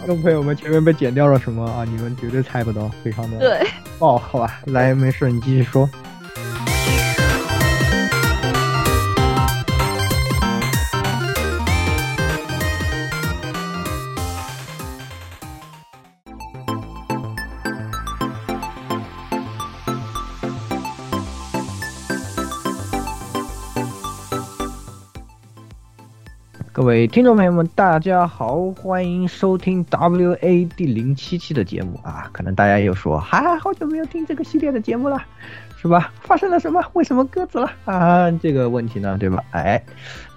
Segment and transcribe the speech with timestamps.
[0.00, 1.84] 听众朋友们，前面被剪掉了什么啊？
[1.84, 3.66] 你们绝对猜不到，非常的对
[3.98, 5.88] 哦，好吧，来，没事，你继续说。
[26.80, 32.30] 各位听众朋友们，大家好，欢迎收听 WA 第零七期的节目啊！
[32.32, 35.22] 可能大家又说，哈，好久没有听这个系列的节目了，
[35.76, 36.10] 是吧？
[36.22, 36.82] 发生了什么？
[36.94, 38.30] 为什么鸽子了啊？
[38.30, 39.44] 这个问题呢，对吧？
[39.50, 39.84] 哎，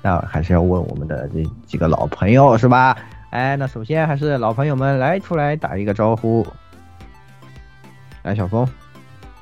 [0.02, 2.98] 那还是要问我们的这几个老朋友，是吧？
[3.30, 6.46] 哎，那首先还是老朋友们来出来打一个招呼。
[8.24, 8.68] 来，小峰，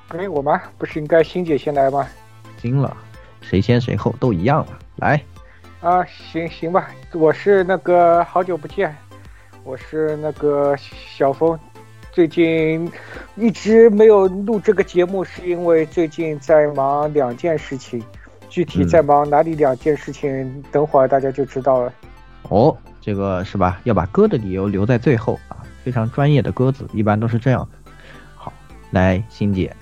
[0.09, 0.61] 哎，我吗？
[0.77, 2.07] 不是应该欣姐先来吗？
[2.57, 2.95] 惊了，
[3.41, 4.67] 谁先谁后都一样了。
[4.97, 5.19] 来。
[5.81, 8.95] 啊，行行吧，我是那个好久不见，
[9.63, 11.59] 我是那个小峰，
[12.11, 12.87] 最近
[13.35, 17.99] 一直没有录这个节目，是因为最近在忙两件事情，
[18.47, 21.91] 具体在忙哪里两件事情，等会儿大家就知道了。
[22.49, 23.81] 哦，这个是吧？
[23.83, 27.91] 要把歌的理由留在最后啊，非常专业的鸽子一般都是这样的。
[28.35, 28.53] 好，
[28.91, 29.75] 来，欣姐，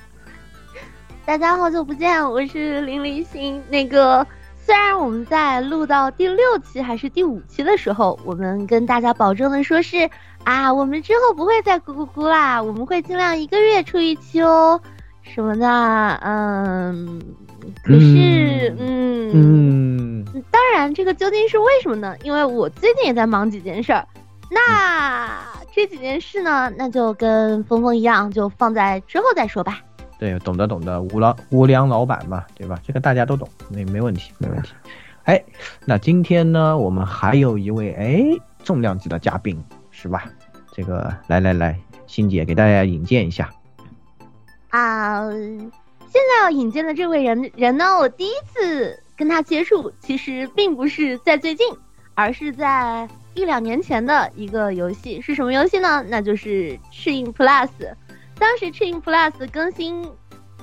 [1.26, 4.26] 大家好久不见，我是林林欣，那个。
[4.70, 10.08] 虽然我们在录到第六期还是第五期的时候，我们跟大家保证的说是
[10.44, 14.80] 啊，我们之后不会再咕咕咕啦，我们会尽量一个月出一期哦，
[15.24, 15.68] 什么的，
[16.22, 17.20] 嗯，
[17.84, 22.16] 可是，嗯嗯，当然，这个究竟是为什么呢？
[22.22, 24.08] 因为我最近也在忙几件事儿，
[24.52, 25.32] 那
[25.74, 29.80] 这几件事呢，那就跟峰峰一样，就放在之后再说吧。
[30.20, 32.78] 对，懂得懂得，无良无良老板嘛，对吧？
[32.86, 34.74] 这个大家都懂，没没问题，没问题。
[35.24, 35.42] 哎，
[35.86, 38.26] 那今天呢，我们还有一位哎
[38.62, 40.26] 重量级的嘉宾，是吧？
[40.74, 43.50] 这个来来来，欣姐给大家引荐一下。
[44.72, 51.66] 啊，现在要引荐的这位人人呢，我第一次跟他接触，其实并不是在最近，
[52.14, 56.04] 而是在一两年前的一个游戏，是什么游戏呢？
[56.10, 57.68] 那就是《赤影 Plus》。
[58.40, 60.02] 当时 Chain Plus 更新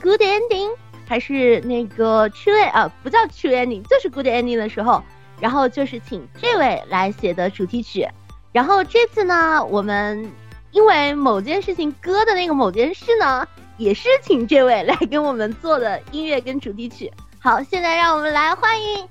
[0.02, 0.70] Good Ending
[1.06, 5.02] 还是那个 True 啊，不叫 True Ending，就是 Good Ending 的时候，
[5.40, 8.08] 然后就是请这位来写的主题曲。
[8.52, 10.32] 然后这次呢，我们
[10.72, 17.12] 因为某件事情歌的那个某件事呢，也是请这位来跟我们做的音乐跟主题曲。
[17.38, 19.06] 好，现在让我们来欢迎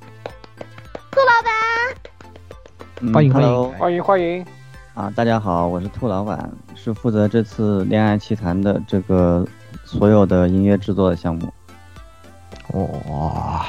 [1.11, 4.54] 顾老板，欢迎欢迎欢迎欢迎。
[4.95, 9.45] 啊，大家好，我是兔老板，是负责这次恋爱奇谈的这个
[9.83, 11.53] 所有的音乐制作的项目。
[12.72, 13.66] 哇，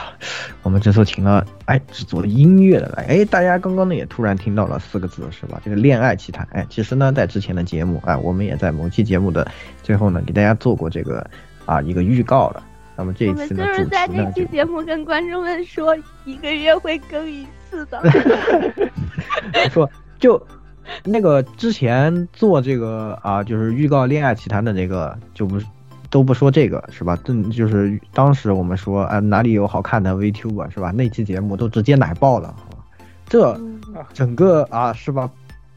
[0.62, 5.60] 我们这次请了哎制作音乐的来，哎，大家刚刚呢也突然听到了四个字是吧？
[5.64, 9.50] 这个恋爱奇谈，哎，其实呢在之前的节目，哎，我们也在某期节目的
[9.82, 11.28] 最后呢给大家做过这个
[11.64, 12.62] 啊一个预告了。
[12.94, 18.00] 那么这一次呢，就是在这期节目跟观众们说，一个月会更一次的。
[19.70, 20.40] 说就。
[21.04, 25.58] 那个之前做这个啊，就是预告《恋爱奇谈》的那个，就不
[26.10, 27.16] 都不说这个是吧？
[27.24, 30.90] 正就是当时我们说啊，哪里有好看的 VTuber 是吧？
[30.92, 32.54] 那期节目都直接奶爆了，
[33.28, 33.58] 这
[34.12, 35.30] 整个啊是吧？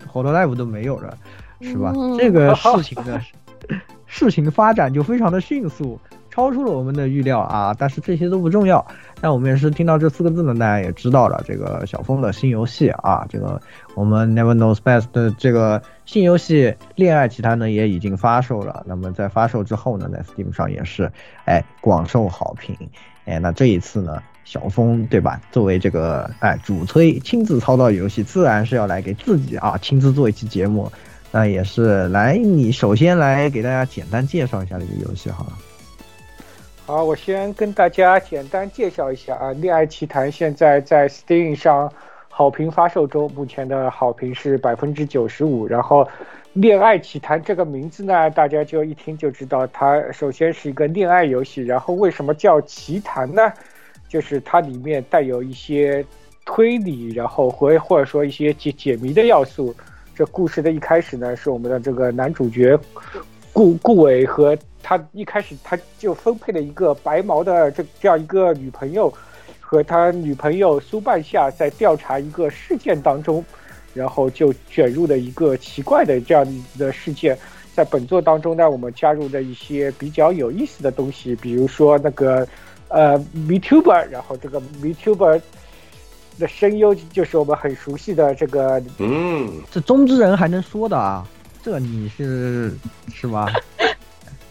[0.08, 1.18] 好多 live 都没有了，
[1.62, 1.94] 是吧？
[2.18, 3.20] 这个 事情呢，
[4.06, 6.00] 事情发展就非常的迅速。
[6.32, 7.76] 超出了我们的预料啊！
[7.78, 8.86] 但是这些都不重要。
[9.22, 11.44] 但我们也是听到这四个字呢，大家也知道了。
[11.46, 13.62] 这个小峰的新游戏啊，这个
[13.96, 18.84] 我们 Never Knows Best 的这个新游戏《恋爱奇谈》呢，也已经发售了。
[18.88, 21.12] 那么在发售之后呢，在 Steam 上也是
[21.46, 22.76] 哎广受好评。
[23.26, 25.42] 哎，那这一次呢，小峰对吧？
[25.52, 30.92] 作为这个哎主推亲自操作游戏，自然是要来给自己啊亲自做一期节目。
[31.32, 35.54] 那也是来，你首先来给大家简单介绍一下这个游戏好了。
[36.90, 41.88] 好，我先跟大家简单介绍一下啊，《恋爱奇谈》现在在 Steam 上
[42.28, 45.68] 好评发售中，目前的好评是百分之九十五。
[45.68, 46.04] 然后，
[46.54, 51.62] 《恋爱奇谈》这个名字呢，大家就一听就知道，它首先是一个恋爱游戏。
[51.62, 53.54] 然后，为什么叫奇谈呢？
[54.08, 56.04] 就是它里面带有一些
[56.44, 59.76] 推理，然后或或者说一些解解谜的要素。
[60.16, 62.76] 这故事的一开始呢，是我们的这个男主角
[63.60, 64.58] 顾顾伟和。
[64.82, 69.14] 他一开始他就分配了一个白毛的这这样一个女朋友，
[69.60, 73.44] 和他女朋友苏半夏在调查一个事件当中，
[73.94, 77.38] 然后就卷入了一个奇怪的这样的事件。
[77.76, 82.48] 在本作当中呢，我们加入了一些比较有意思的东西，比如说那个
[82.88, 85.40] 呃 Vtuber，然后这个 Vtuber
[86.40, 91.28] 的声优就是我们很熟悉的这个，嗯，这中之人还能说的啊？
[91.62, 92.74] 这你是
[93.14, 93.52] 是吧？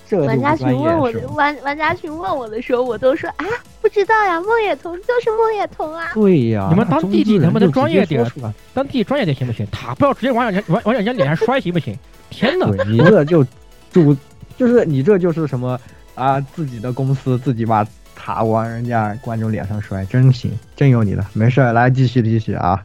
[0.09, 3.45] 这玩家群问我玩玩家群问我的时候，我都说啊，
[3.83, 6.11] 不知道呀，梦野童就是梦野童啊。
[6.15, 8.25] 对呀，你们当弟弟能不能专业点？
[8.73, 9.67] 当弟弟专业点行不行？
[9.71, 11.95] 塔不要直接往人家往往人家脸上摔行不行？
[12.31, 12.67] 天哪！
[12.85, 13.45] 你这就
[13.93, 14.17] 主
[14.57, 15.79] 就是你这就是什么
[16.15, 16.41] 啊？
[16.41, 21.25] 自己的公司自己把塔往人家观众脸上摔，真行，真有你的。
[21.35, 22.83] 没事，来继续继续啊。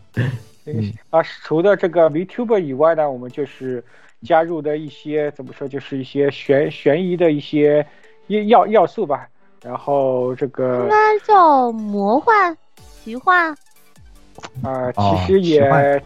[0.66, 3.84] 嗯啊，除了这个 VTuber 以外呢，我们就是
[4.24, 7.86] 加入的一些怎么说，就是一些悬悬疑的一些
[8.48, 9.28] 要要素吧。
[9.62, 12.58] 然后这个应该叫魔幻、
[13.02, 13.50] 奇幻，
[14.62, 16.02] 啊、哦其实也、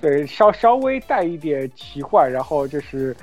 [0.00, 3.16] 对稍稍微带一点奇幻，然后就是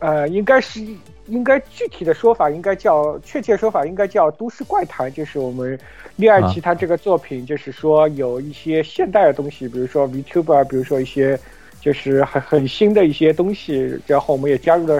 [0.00, 0.84] 呃，应该是
[1.28, 5.78] 应该具体的说法应该叫确切说法应该叫都市怪谈，就是我们
[6.16, 11.38] 《恋爱奇他》这个作品，就是说有一些现代的东西，比如说 VTuber，比如说一些
[11.84, 14.98] 就是很很新的一些东西，然后我们也加入了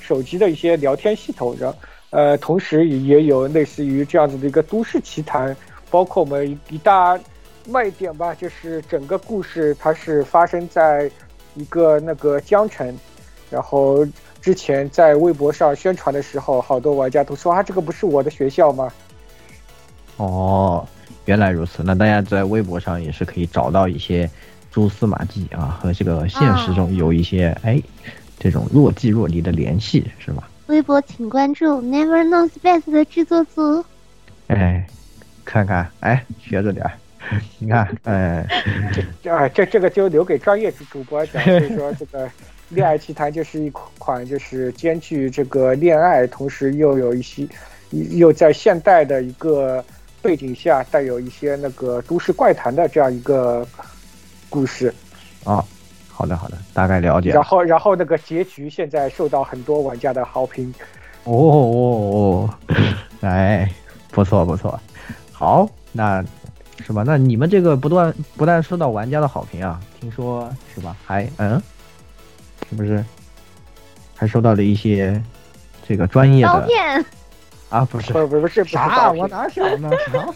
[0.00, 1.76] 手机的一些聊天系统，然后
[2.08, 5.54] 呃，同时也有类似于这样子的一个都市奇谈，
[5.90, 7.20] 包括我们一一大
[7.68, 11.10] 卖点吧，就是整个故事它是发生在
[11.54, 12.98] 一个那个江城，
[13.50, 14.02] 然后
[14.40, 18.90] 之前在微博上宣传的时候，好多玩家都说啊，这个不是我的学校吗？
[20.16, 20.88] 哦，
[21.26, 21.82] 原来如此。
[21.82, 24.30] 那大家在微博上也是可以找到一些
[24.72, 27.80] 蛛丝马迹啊，和这个现实中有一些、哎
[28.38, 30.48] 这种若即若离的联系，是吧？
[30.66, 33.84] 微博请关注 Never Know Space 的制作组。
[34.48, 34.84] 哎，
[35.44, 36.90] 看看，哎，学着点儿。
[37.60, 38.44] 你看，哎，
[39.30, 41.40] 啊，这这个就留给专业主主播讲。
[41.44, 42.26] 所以说，这个
[42.70, 47.46] 《恋爱奇谈》就是一款就是兼具这个恋爱，同时又有一些
[47.90, 49.84] 又在现代的一个
[50.20, 53.64] 背景下带有一些那个都市怪谈的这样一个
[54.52, 54.92] 故事。
[55.44, 55.64] 啊，
[56.10, 57.42] 好的好的，大概了解了然。
[57.42, 60.72] 后，然后那个结局现在受到很多玩家的好评。
[61.24, 62.76] 哦哦哦，
[63.22, 63.66] 哎，
[64.10, 64.78] 不错不错，
[65.32, 66.22] 好，那
[66.84, 67.02] 是吧？
[67.06, 70.94] 那你们这个不断不但受到玩家的好评啊，听说是吧？
[71.04, 71.60] 还嗯，
[72.68, 73.02] 是不是？
[74.14, 75.20] 还收到了一些
[75.88, 77.04] 这个专业的刀片，
[77.70, 79.10] 啊，不是不不不是不是啥？
[79.10, 79.90] 我哪想呢？
[80.12, 80.26] 啥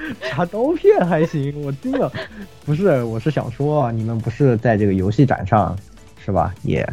[0.22, 2.10] 啥刀片还行，我听了，
[2.64, 5.76] 不是，我是想说，啊你们不是在这个游戏展上
[6.18, 6.54] 是吧？
[6.62, 6.88] 也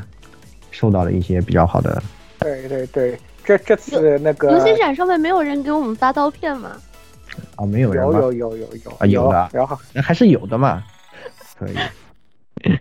[0.71, 2.01] 受到了一些比较好的
[2.39, 6.77] 对对对，这这次那个游戏展上面没有人给我们发刀片吗？
[7.56, 8.19] 啊，没有人吗？
[8.19, 10.83] 有有有有有啊有的然后还是有的嘛，
[11.57, 11.75] 可以。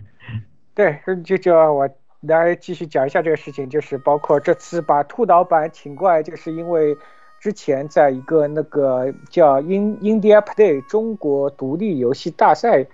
[0.75, 1.89] 对，就就我
[2.21, 6.95] 来继续讲一下这个事情，就是包括这次把兔老板请过来，就是因为
[7.39, 12.85] 之前在一个那个叫 In India Play 中国独立游戏大赛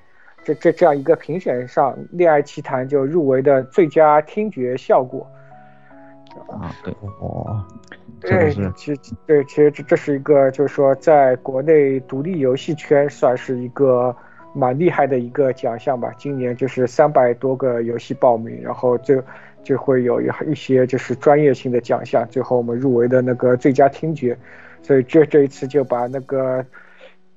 [0.44, 5.26] 这这这样一个评选上，《恋爱奇谭》就入围的最佳听觉效果。
[6.50, 7.64] 啊，对，哦，
[8.20, 14.16] 对，其实对，其实这这是一个，就是说，在国内独立游戏圈算是一个
[14.54, 16.12] 蛮厉害的一个奖项吧。
[16.18, 19.24] 今年就是三百多个游戏报名，然后就
[19.64, 24.38] 就会有一一些就是专业性的奖项，最后我们入围的那个最佳听觉，
[24.82, 26.64] 所以这这一次就把那个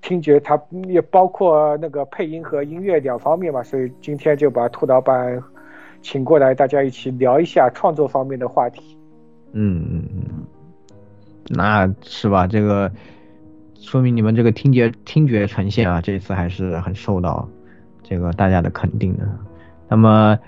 [0.02, 5.42] 听觉它也包括那个配音和音乐两方面嘛，所以今天就把兔老板
[6.02, 8.96] 请过来，大家一起聊一下创作方面的话题。
[9.52, 10.04] 嗯，
[11.48, 12.46] 那是吧？
[12.46, 12.90] 这个
[13.74, 17.48] 说明你们这个听觉听觉呈现啊，这一次还是很受到
[18.02, 19.26] 这个大家的肯定的。
[19.88, 20.38] 那么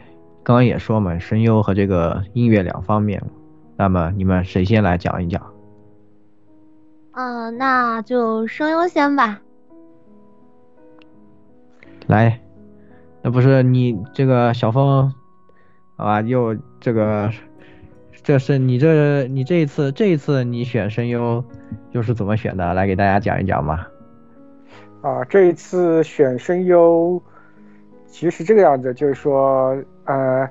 [0.49, 3.23] 刚刚也说嘛，声优和这个音乐两方面，
[3.77, 5.53] 那么你们谁先来讲一讲？
[7.13, 9.43] 嗯、那就声优先吧。
[12.07, 12.41] 来，
[13.21, 15.13] 那不是你这个小峰
[15.97, 17.31] 啊，又这个，
[18.23, 21.45] 这是你这你这一次这一次你选声优
[21.91, 22.73] 又是怎么选的？
[22.73, 23.87] 来给大家讲一讲吧。
[25.03, 27.23] 啊，这一次选声优，
[28.09, 30.49] 其实是这个样子，就是说，呃，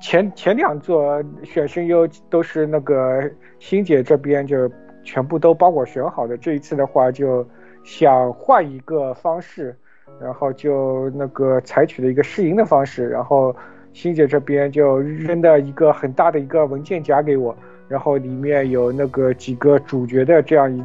[0.00, 4.70] 前前两座选声优都是那个欣姐这边就
[5.02, 7.46] 全部都帮我选好的，这一次的话就
[7.82, 9.74] 想换一个方式，
[10.20, 13.54] 然后就那个采取了一个试音的方式，然后
[13.92, 17.56] 欣姐这边就扔了一个很大的一个文件夹给我，
[17.88, 20.84] 然后里面有那个几个主角的这样一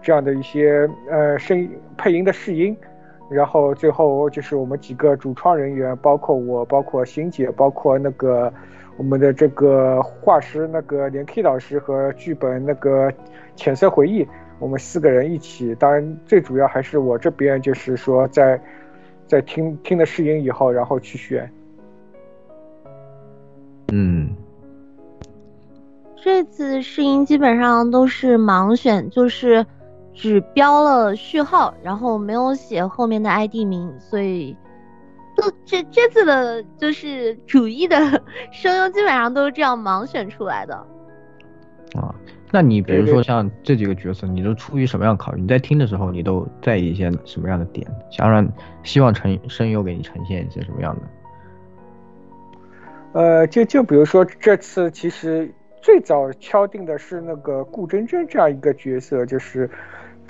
[0.00, 1.68] 这样的一些呃声
[1.98, 2.74] 配音的试音，
[3.30, 8.52] 然后最后就是我们几个主创人员，包括我，包括欣姐，包括那个
[8.96, 13.12] 我们的这个画师那个连 K 老师和剧本那个
[13.54, 14.26] 浅色回忆，
[14.58, 18.60] 我们四个人一起，当然最主要还是我这边就是说在
[19.28, 21.48] 在听听了试音以后，然后去选。
[23.92, 24.30] 嗯，
[26.16, 29.64] 这次试音基本上都是盲选，就是
[30.12, 34.56] 只标了序号，然后没有写后面的 ID 名，所以
[35.36, 37.96] 都这这次的就是主义的
[38.52, 40.74] 声优基本上都是这样盲选出来的。
[41.94, 42.14] 啊，
[42.52, 45.40] 那你比如说像这几个角色，你都出于什么样考虑？
[45.42, 47.86] 你在听的时候，你都在意一些什么样的点？
[48.10, 48.46] 想让
[48.82, 51.02] 希望呈声优给你呈现一些什么样的？
[53.12, 55.52] 呃，就就比如说这次其实
[55.82, 59.68] 最早敲定的是那个顾真真这样一个角色，就是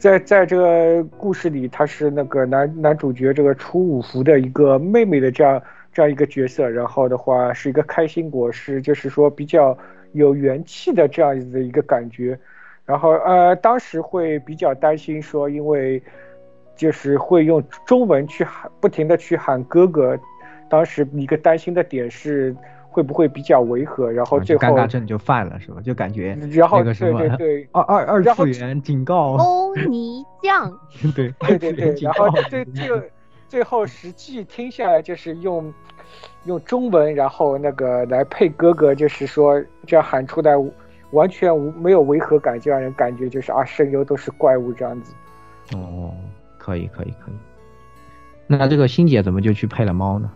[0.00, 9.76] 在在这个故事里，她是那个男男主角这个出五福的一个妹妹的这样这样一个角色，然后的话是一个开心果，是就是说比较
[10.12, 12.36] 有元气的这样子的一个感觉，
[12.86, 16.02] 然后呃当时会比较担心说，因为
[16.74, 20.18] 就是会用中文去喊，不停的去喊哥哥。
[20.70, 22.56] 当时一个担心的点是
[22.90, 25.80] 会不会比较违和，然后啊最后，就尴尬症就犯了，是吧？
[25.80, 30.70] 就感觉然后那个什么对对对 二二二次元警告，欧 尼酱，
[31.14, 33.12] 对对对对，然后告最最
[33.48, 35.72] 最后实际听下来就是用
[36.44, 40.52] 用中文，然后那个来配哥哥，就是说这样喊出来
[41.12, 45.14] 完全无没有违和感，就让人感觉就是啊声优都是怪物这样子。
[45.76, 46.12] 哦，
[46.58, 47.34] 可以可以可以。
[48.46, 50.30] 那这个欣姐怎么就去配了猫呢？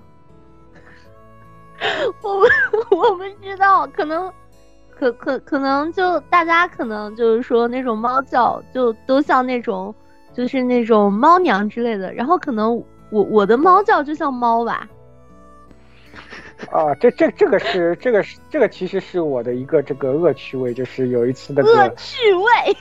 [2.23, 2.51] 我们
[2.91, 4.33] 我不知道，可能
[4.91, 9.95] 可可可能就大家可能就是说那种猫叫就都像那种
[10.33, 12.77] 就是那种猫娘之类的，然后可能
[13.11, 14.89] 我我的猫叫就像猫吧，
[16.71, 22.77] 啊，这这这个是这个是这个其实是我的一个这个恶趣味，就是有一次那个恶趣味。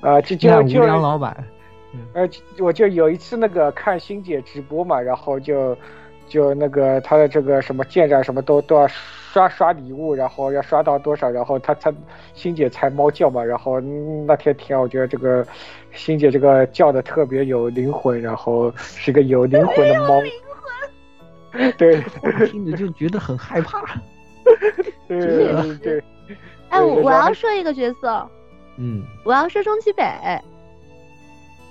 [0.00, 1.34] 啊，就就就良老板，
[2.12, 5.74] 呃，我就有一次那个看欣姐直播嘛，然后就
[6.28, 11.92] 就那个他的这个什么舰长什么都都要刷刷礼物，然后要刷到多少，然后他他
[12.34, 15.46] 欣姐才猫叫嘛，然后、嗯那天听我觉得这个
[15.92, 20.22] 欣姐这个叫的特别有灵魂，然后是个有灵魂的猫，
[21.76, 23.82] 对我听着就觉得很害怕。
[25.08, 26.04] 对对对，
[26.68, 28.28] 哎，我我要说一个角色，
[28.78, 30.04] 嗯我要说中崎北。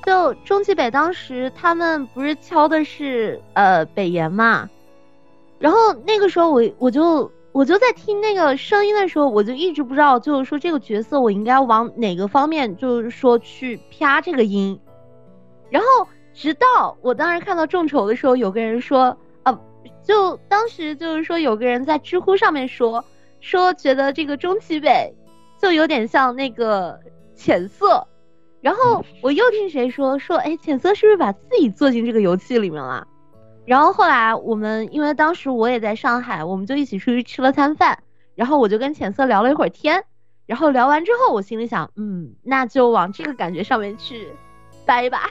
[0.05, 4.69] 就中崎北当时他们不是敲的是呃北岩嘛，
[5.60, 14.77] 然后那个时候我我就我就在听那个声音的时候，我就一直不知道就是说这个角色我应该往哪个方面就是说去啪这个音，
[15.69, 15.88] 然后
[16.33, 19.57] 直到我当时看到众筹的时候，有个人说啊，
[20.03, 23.05] 就当时就是说有个人在知乎上面说
[23.39, 25.13] 说觉得这个中崎北
[25.62, 27.00] 就有点像那个
[27.36, 28.05] 浅色。
[28.63, 33.05] 然后我又听谁说说，哎，浅色是不是把自己做进这个游戏里面了？
[33.65, 38.00] 然后后来我们因为当时我也在上海，我们就一起出去吃了餐饭，
[38.36, 40.01] 然后我就跟浅色聊了一会儿天，
[40.46, 44.29] 然后聊完之后，我心里想，嗯，那就往这个感觉上面去
[44.86, 45.29] 掰吧。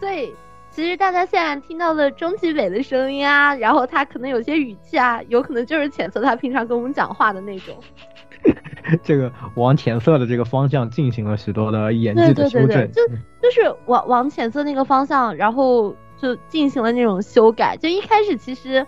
[0.00, 0.34] 所以
[0.70, 7.76] 其实大家现在听到的中崎北的声音啊，然后他可能有些语气啊，有可能就是浅色他平常跟我们讲话的那种。
[9.02, 12.92] 这个往浅色的这个方向进行了许多的演技对对对对，的修正。
[12.92, 13.06] 就
[13.40, 17.76] 就是往往浅色那个方向，然后就进行了那种修改。
[17.76, 18.86] 就一开始其实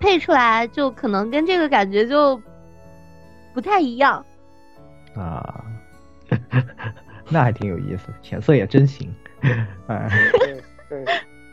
[0.00, 2.40] 配出来就可能跟这个感觉就
[3.52, 4.24] 不太一样。
[5.14, 5.64] 啊，
[7.28, 9.14] 那还挺有意思，浅色也真行。
[9.86, 10.08] 哎，
[10.88, 11.04] 对对，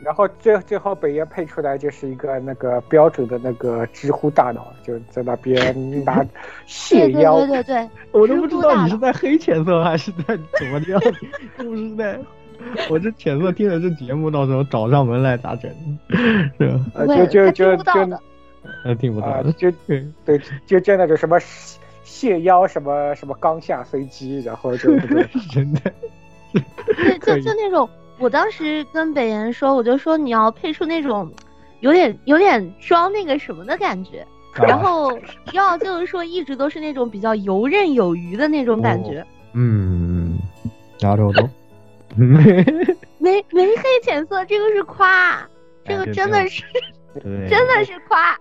[0.04, 6.30] 然后最最后北爷配出来就是一个那个标准的那个知乎大脑，就在那边拿对对
[6.66, 7.90] 蟹腰对，对对，
[8.20, 11.00] 我都不知道你是在黑浅色还是在怎么样，
[11.56, 12.18] 是不是在？
[12.88, 15.70] 我这浅色听了这节目，到时候找上门来咋整？
[16.58, 16.80] 是吧？
[16.94, 18.20] 呃就就就就他听不到的。
[18.84, 21.36] 呃，听不到的。，啊就对，对，就真的就什么
[22.04, 25.80] 蟹腰什么什么刚下飞机，然后就 这个真的。
[26.52, 27.88] 对，就就那种，
[28.21, 31.31] 我当时跟北岩说，我就说你要配出那种
[31.81, 34.25] 有点有点装那个什么的感觉，
[34.55, 35.19] 然啊后
[35.53, 39.25] 要就是说一直都是那种比较游刃有余的那种感觉。
[39.53, 40.37] 嗯，
[40.99, 41.49] なるほど。
[43.19, 45.47] 没没黑浅色，这个是夸，
[45.83, 46.63] 这个哎这这样真的是
[47.21, 48.35] 对，真的是夸。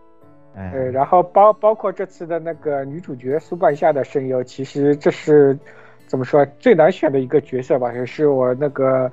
[0.55, 5.59] 哎，对，然后包包括这次的那个女主角苏半夏的声优，其实这是
[6.07, 9.11] 怎么说最难选的一个角色吧，也是我那个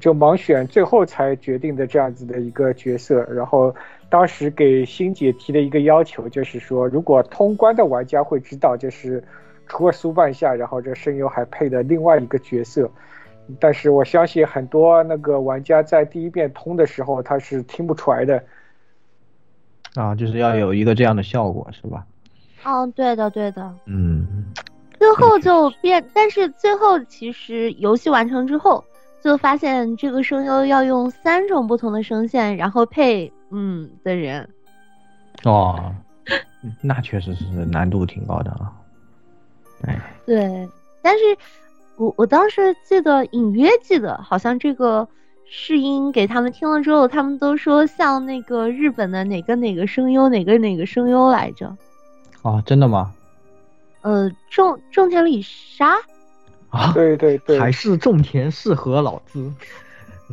[0.00, 3.22] 就盲选最后才决定的这样子的一个角色。
[3.24, 3.74] 然后
[4.08, 9.22] 当时给欣姐提的一个要求就是说，如果通关的玩家会知道，就是
[9.66, 12.90] 除了苏半夏，然后这声优还配的另外一个角色。
[13.60, 18.42] 但是我相信很多那个玩家在第一遍通的时候，他是听不出来的。
[19.94, 22.04] 啊，就是要有一个这样的效果，是吧？
[22.64, 23.72] 嗯，对的，对的。
[23.86, 24.26] 嗯，
[24.98, 28.84] 最后就变，但是最后其实游戏完成之后，
[29.22, 34.48] 就发现这个声优要用三种不同的声线，然后配嗯的人。
[35.44, 35.92] 哦，
[36.80, 38.72] 那确实是难度挺高的啊。
[39.82, 40.68] 哎，对，
[41.02, 41.24] 但是
[41.96, 45.06] 我我当时记得隐约记得，好像这个
[45.44, 51.76] 试音给他们听了之后，他们都说像那个日本的哪个哪个声优，哪个哪个声优来着？
[52.42, 53.12] 哦，真的吗？
[54.02, 55.96] 呃，种种田里沙。
[56.76, 59.52] 啊，对对对，还是种田适合老资。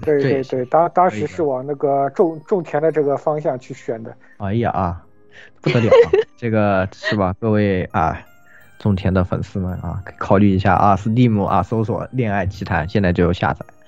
[0.01, 4.11] 对对对，当当时是往那个种种田的这个方向去选的。
[4.37, 5.03] 哎呀啊，
[5.61, 5.91] 不得了，
[6.35, 7.35] 这个是吧？
[7.39, 8.19] 各位啊，
[8.79, 13.82] 种田的粉丝们啊，考虑一下啊，Steam 啊，搜索《恋爱奇谈》，现在就有下载啊。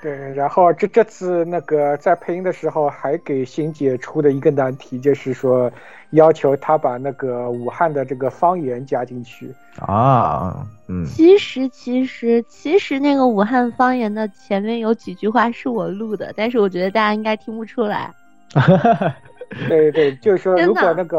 [0.00, 5.70] 对，然后这这次那个在配音的时候，还给欣姐出的一个难题，就是说
[6.10, 10.66] 要求她把那个武汉的这个方言加进去啊。
[10.86, 18.10] 嗯，其实其实其实那个武汉方言的前面有几句话是我录的，但是我觉得大家应该听不出来。
[19.68, 21.18] 对对，就是说如果那个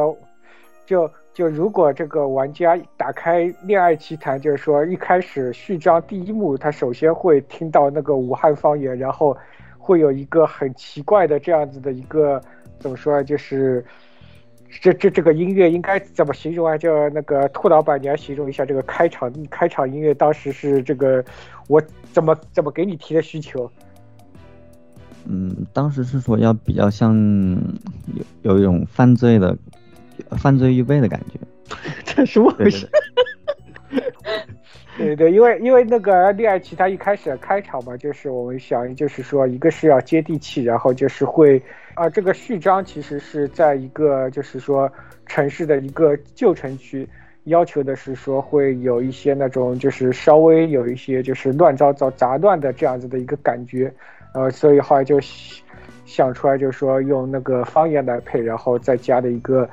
[0.90, 1.10] 就。
[1.32, 9.38] 就如果这个玩家打开《恋爱奇谭》，就是说一开始序章第一幕，他首先会听到那个武汉方言，然后
[9.78, 12.42] 会有一个很奇怪的这样子的一个
[12.78, 13.86] 怎么说，就是
[14.82, 16.78] 这这这个音乐应该怎么形容啊？
[16.78, 21.24] 就那个兔老板，你来形容一下这个开场开场音乐，当时是这个
[21.70, 21.82] 我
[22.12, 23.72] 怎么怎么给你提的需求？
[25.26, 27.16] 嗯，当时是说要比较像
[28.42, 29.56] 有有一种犯罪的。
[30.38, 31.40] 犯罪预备的感觉，
[32.06, 32.88] 这是我回事？
[34.98, 41.62] 对 对，因为因为那个恋爱奇他一开始开场嘛，就是我们想就是说，一个是要接地气，然后就是会
[41.96, 44.92] 啊，这个序章其实是在一个就是说
[45.26, 47.08] 城市的一个旧城区，
[47.46, 53.92] 要求的是说会有一些那种就是稍微有一些就是乱糟糟杂乱的这样子的一个感觉，
[54.34, 55.20] 呃，所以后来就
[56.06, 59.68] 想出来就是说用那个方言来配，然后再加的一个。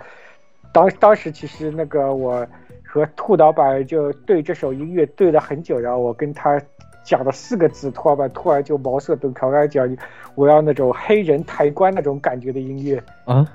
[0.77, 2.47] 当当时其实那个我
[2.85, 6.61] 和兔老板就对这首音乐对了很久，然后我跟他
[7.03, 9.97] 讲了四个字，兔老板突然就茅塞顿开，我讲
[10.35, 13.49] 我要那种黑人抬棺那种感觉的音乐啊，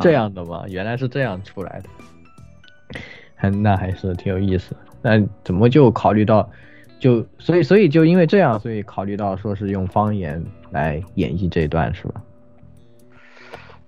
[0.00, 0.64] 这样的吗？
[0.66, 2.98] 原来是这样出来的，
[3.36, 4.74] 还那还是挺有意思。
[5.02, 6.50] 那怎么就考虑到
[6.98, 12.20] 就所以所以就因为这样，所以考虑到说是用方言来演绎这一段是吧？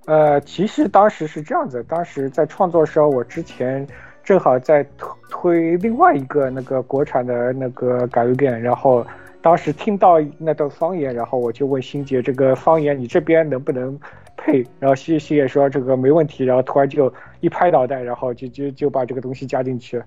[0.09, 3.87] 呃，其实当时是这样子，当时在创作的时候，我之前
[4.25, 9.07] 正好在推推另外一个那个国产的那个改编，然后
[9.43, 14.01] 当时听到那段方言，然后我就问欣姐，这个方言你这边能不能
[14.35, 14.67] 配？
[14.81, 20.05] 然后欣欣姐说这个没问题，然后突然就一拍脑袋，然后就就就把这个东西加进去了。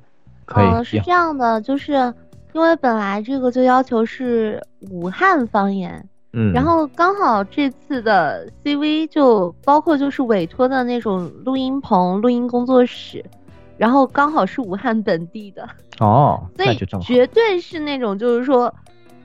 [0.48, 1.94] 哦，是这样的，就是
[2.54, 4.60] 因为本来这个就要求是
[4.90, 6.04] 武汉方言。
[6.34, 13.24] 嗯，然后刚好这次的 CV 就包括就是委托的那种录音棚、录音工作室，
[13.78, 15.68] 然后刚好是武汉本地的
[16.00, 18.74] 哦，所以绝对是那种就是说，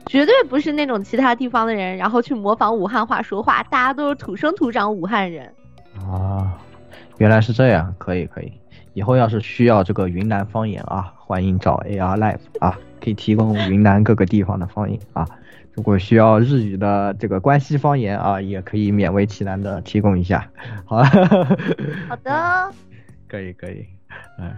[0.07, 5.51] 绝对不是那种其他地方的人，然后去模仿武汉话说话，大家都是土生土长武汉人。
[6.01, 6.57] 啊，
[7.17, 8.51] 原来是这样，可以可以，
[8.93, 15.25] 以后要是需要这个云南方言啊，欢迎找 AR Live 啊，可以提供云南各个地方的方言啊。
[15.77, 20.49] 如果需要日语的这个关西方言啊，也可以勉为其难的提供一下。
[20.85, 22.71] 好，好的，
[23.27, 23.85] 可 以可以，
[24.39, 24.57] 哎，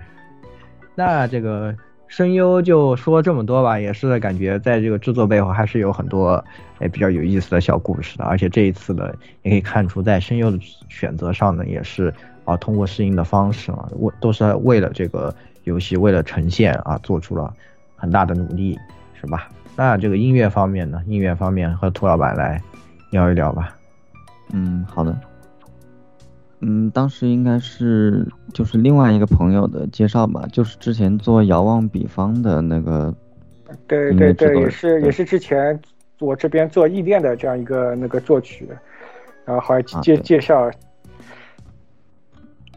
[0.95, 1.75] 那这个
[2.07, 6.41] 声优就说这么多吧，也是感觉在这个制作背后还是有很多
[6.79, 12.13] 哎比较有意思的小故事的，而且这一次呢，也可以看出在声优的选择上呢，也是
[12.45, 17.53] 啊通过适应的方式啊，为都是为了这个游戏为了呈现啊做出了
[17.97, 18.79] 很大的努力，
[19.19, 19.49] 是吧？
[19.79, 21.01] 那这个音乐方面呢？
[21.07, 22.61] 音乐方面和涂老板来
[23.11, 23.73] 聊一聊吧。
[24.51, 25.17] 嗯，好的。
[26.59, 33.15] 嗯，当时应该是就是另外一个朋友的介绍吧，就是之前做遥望彼方的那个。
[33.87, 35.79] 对对对，也是也是之前
[36.19, 38.67] 我这边做异恋的这样一个那个作曲，
[39.45, 40.69] 然后还介介绍。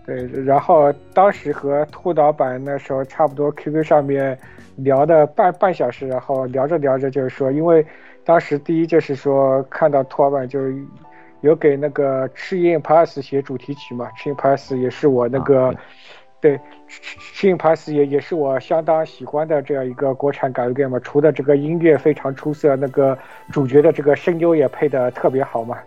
[0.07, 4.39] 对，然后当时和兔老板那时候差不多，QQ 上面。
[4.77, 7.85] 聊的半半小时，然后聊着聊着就是说，因为
[8.25, 10.61] 当时第一就是说看到兔老板就
[11.41, 15.75] 有给那个赤焰 Plus 写主题曲嘛，赤焰 Plus 也是我那个
[16.41, 16.59] 对，
[16.89, 20.99] 新 pass 也也是我相当喜欢的这样一个国产改 game 嘛。
[20.99, 23.17] 除了这个音乐非常出色，那个
[23.53, 25.79] 主角的这个声优也配的特别好嘛。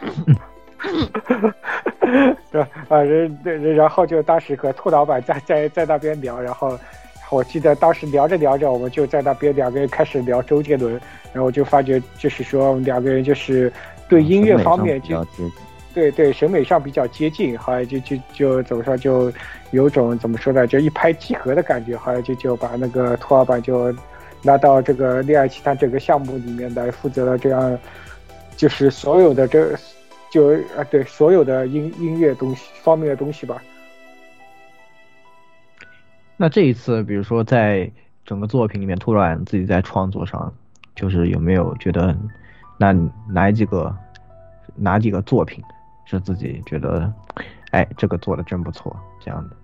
[2.52, 2.68] 是吧？
[2.88, 6.78] 啊，然然然后就当时和兔老板在在在那边聊，然后
[7.30, 11.00] 我记得当时聊着聊着，我们就在那边两个人开始聊周杰伦，
[11.32, 13.72] 然后就发觉就是说两个人就是
[14.08, 15.26] 对音乐方面就
[15.92, 19.32] 对对审美上比较接近，好像就就就怎么说就
[19.70, 23.94] 有种怎么说呢，就一拍即合的感觉，好像就就把那个兔老板就
[24.42, 27.78] 拿到这个恋爱奇谈整个项目里面来负责了，这样
[28.56, 29.74] 就是所有的这。
[30.34, 33.62] 就啊，对所有的音音乐东西方面的东西吧。
[36.36, 37.88] 那这一次，比如说在
[38.24, 40.52] 整个作品里面，突然自己在创作上，
[40.96, 42.16] 就是有没有觉得，
[42.76, 42.92] 那
[43.28, 43.96] 哪几个
[44.74, 45.62] 哪几个作品
[46.04, 47.12] 是自己觉得，
[47.70, 49.56] 哎，这个做的真不错这样的？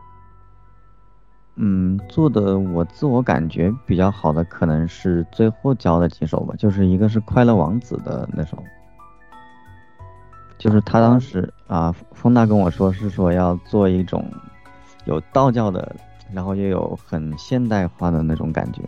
[1.56, 8.62] 嗯，做的我自我感觉比较好的，可能是最后教的几首吧，就是一个是快乐王子的那首。
[10.60, 14.22] 就是他当时啊，风大跟我说是说要做一种
[15.06, 15.96] 有道教的，
[16.34, 18.82] 然后又有很现代化的那种感觉，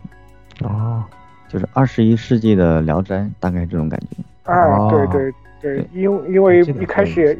[0.63, 1.03] 哦，
[1.49, 4.51] 就是二十一世纪的聊斋，大概这种感觉。
[4.51, 7.37] 啊，对对对，因因为一开始也，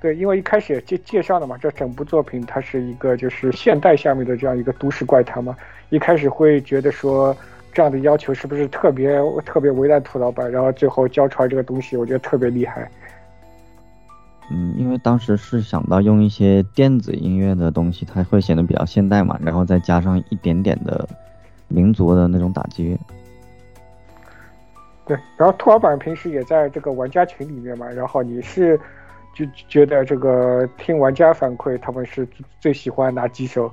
[0.00, 5.56] 对，因为一开始也介介绍了嘛，这整部作品它是一个就是现代下面的这样一个都市怪谈嘛，
[5.90, 7.36] 一开始会觉得说
[7.72, 12.90] 这样的要求是不是特别特别为难土老板，然后最后交出来这个东西，我觉得特别厉害。
[14.50, 21.08] 嗯，因为当时是想到用一些电子音乐的东西，它会显得比较现代嘛，然后再加上一点点的
[21.68, 22.98] 民族的那种打击乐。
[25.06, 28.78] 对，然后兔老板平时也在这个玩家群里面嘛，然后你是
[29.34, 32.28] 就觉得这个听玩家反馈，他们是
[32.60, 33.72] 最喜欢哪几首？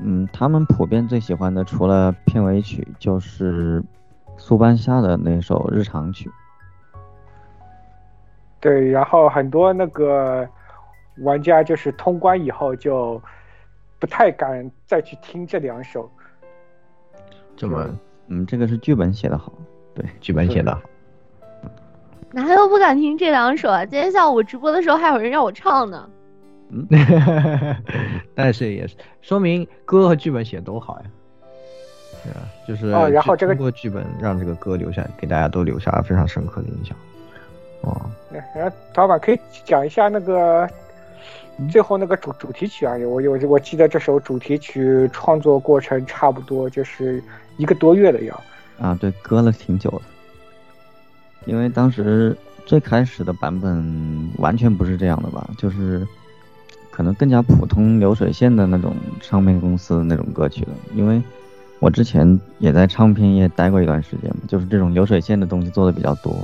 [0.00, 3.82] 嗯，他们普遍最喜欢的除了片尾曲，就是
[4.36, 6.30] 苏班夏的那首日常曲。
[8.60, 10.48] 对，然后很多那个
[11.18, 13.20] 玩家就是通关以后就
[13.98, 16.10] 不太敢再去听这两首。
[17.56, 17.88] 这么，
[18.28, 19.52] 嗯，这个是剧本写的好，
[19.94, 20.80] 对，剧本写的好。
[22.30, 23.84] 哪有不敢听这两首啊？
[23.84, 26.08] 今天下午直播的时候还有人让我唱呢。
[26.70, 26.86] 嗯，
[28.34, 31.06] 但是也是说明歌和剧本写都好呀。
[32.22, 36.96] 对啊，就是哦然后这个通过剧本让这个歌留下，给大家都留下了非常深刻的印象。
[37.82, 40.68] 哦，然后老板可以讲一下那个
[41.70, 47.22] 最后那个主主题曲啊，我我我记得这首主题曲创作过程差不多就是
[47.56, 48.40] 一个多月的样。
[48.78, 50.02] 啊，对，搁了挺久的，
[51.46, 56.06] 因为当时最开始的版本完全不是这样的吧，就是
[56.90, 61.20] 可能更加普通流水线的那种唱片公司的那种歌曲了，因为
[61.80, 66.36] 我之前也在唱片业待过一段时间嘛，就是这种流水线的东西做的比较多。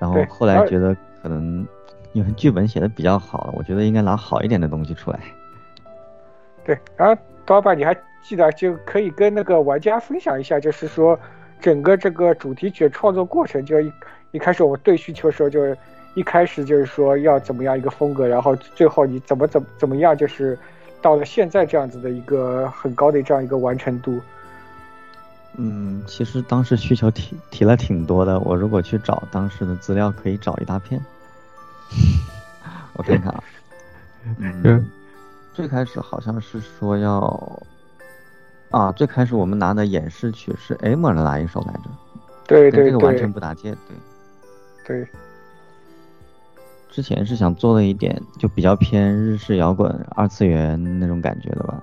[0.00, 1.66] 然后后来觉得可能
[2.12, 5.18] 因为剧本写的比较好，我觉得应该拿好一点的东西出来。
[6.64, 11.18] 对，然后老板你还记得就可以跟那个玩家分享一下，就是说
[11.60, 13.92] 整个这个主题曲创作过程，就一
[14.32, 15.60] 一开始我们对需求的时候，就
[16.14, 20.58] 一开始就是说要怎么样一个风格，然后最后你怎么怎怎么样，就是
[21.00, 24.20] 到了现在这样子的一个很高的这样一个完成度。
[25.58, 31.00] 嗯，其实当时需求提提了挺多的，我如果去找当时的资料，可以找一大片。
[32.94, 33.42] 我看看啊，
[34.38, 34.86] 嗯，
[35.54, 37.62] 最开始好像是说要，
[38.70, 41.90] 啊，最开始我们拿的演示曲是 M 的哪一首来着？
[42.46, 43.96] 对对对，这个完全不搭界，对。
[44.84, 45.08] 对。
[46.90, 51.82] 之前是想做了一点，就比较偏日式摇滚、二次元那种感觉的吧。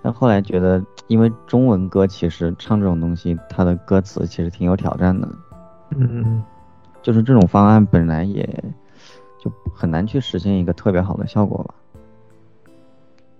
[0.00, 5.28] 但后来觉得，因为中文歌其实唱这种东西，它的歌词其实挺有挑战的。
[5.96, 6.42] 嗯，
[7.02, 8.42] 就是这种方案本来也
[9.42, 11.74] 就很难去实现一个特别好的效果吧。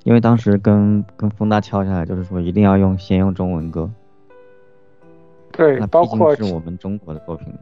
[0.03, 3.89] 因为当时跟跟风大敲下来，就是说一定要用先用中文歌。
[5.53, 7.61] 对，包括是我们中国的作品嘛。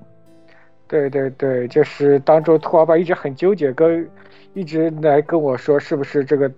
[0.88, 4.08] 对对对，就是当初兔老板一直很纠结，跟
[4.54, 6.50] 一直来跟我说，是不是这个。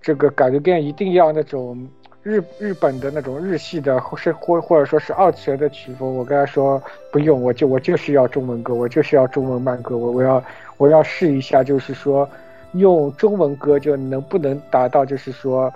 [0.00, 1.88] 这个改编一定要那种
[2.22, 6.16] 日日本的那种日系的，或是或或者说是二次元的曲风。
[6.16, 6.82] 我跟他说
[7.12, 10.42] 不用，我就我就是要中文歌，我就是要中文慢歌，我我要
[10.76, 12.28] 我要试一下，就是说
[12.72, 15.72] 用中文歌就能不能达到，就是说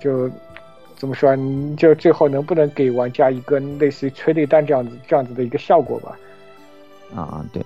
[0.00, 0.30] 就
[0.96, 1.36] 怎么说，
[1.76, 6.16] 就最后能不能给玩家一个类似于催泪弹这样子这样子的一个效果吧？
[7.14, 7.62] 啊，对。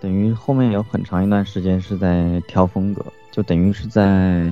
[0.00, 4.50] 等于后面有很长一段时间是在挑风格，就等于是在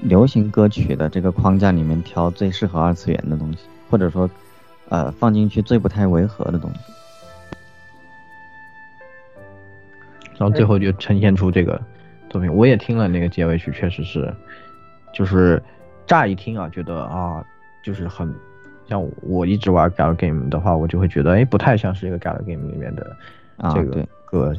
[0.00, 3.58] 流行歌曲的这个框架里面挑最适合二次元的东西，
[3.90, 4.28] 或者说，
[4.88, 6.78] 呃，放进去最不太违和的东西。
[10.36, 11.80] 然后最后就呈现出这个
[12.28, 12.52] 作品。
[12.52, 14.34] 我也听了那个结尾曲，确实是，
[15.12, 15.62] 就是
[16.06, 17.42] 乍一听啊，觉得啊，
[17.84, 18.34] 就是很
[18.88, 23.16] 像我一直玩 gal game 的话，我就会觉得哎，不太像是一个 gal game 里面的
[23.72, 24.52] 这个歌。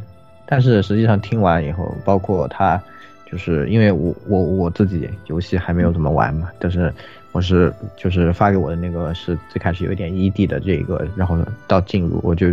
[0.47, 2.81] 但是实际上听完以后，包括他，
[3.31, 6.93] 就是因为我我我自己游戏还没有怎么玩嘛，但是
[7.31, 12.47] 我是就是发给我的那个是最开始有一点 ED 的这个，然后到进入我就。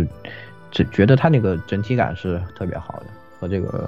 [0.75, 3.05] 只觉得它那个整体感是特别好的，
[3.39, 3.87] 和这个，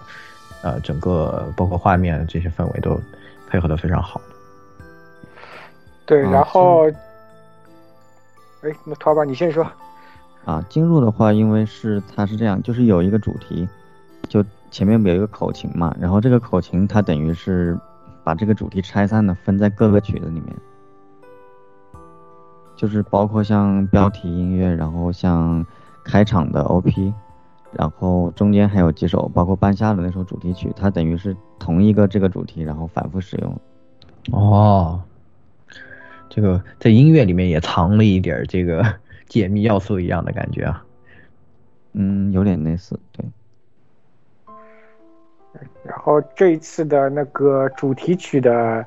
[0.61, 3.01] 呃，整个包括画面这些氛围都
[3.49, 4.21] 配合的非常好。
[6.05, 6.87] 对，然后，
[8.61, 9.65] 哎，那涛吧，你先说。
[10.45, 13.67] 啊，进入的话，因为是它是这样，就是有一个主题，
[14.29, 14.45] 就
[14.75, 17.79] 前面不有一个口琴嘛，然后这个口琴它等于是
[18.25, 20.53] 把这个主题拆散了，分在各个曲子里面，
[22.75, 25.65] 就是包括像标题音乐，然后像。
[26.07, 27.11] 开场的 OP，
[27.71, 33.59] 然后中间还有几首，包括半夏的那首主题曲，它等于是同一个这个主题，然后反复使用。
[34.31, 35.01] 哦，
[36.29, 38.85] 这个在音乐里面也藏了一点这个
[39.27, 40.85] 解密要素一样的感觉啊。
[41.93, 43.25] 嗯，有点类似，对。
[45.83, 48.85] 然后这一次的那个主题曲的